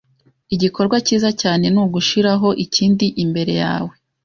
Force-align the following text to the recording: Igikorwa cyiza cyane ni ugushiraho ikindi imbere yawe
Igikorwa 0.55 0.95
cyiza 1.05 1.29
cyane 1.41 1.65
ni 1.73 1.79
ugushiraho 1.85 2.47
ikindi 2.65 3.05
imbere 3.23 3.53
yawe 3.63 3.93